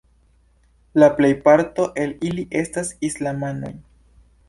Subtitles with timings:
[1.01, 3.75] La plejparto el ili estas islamanoj.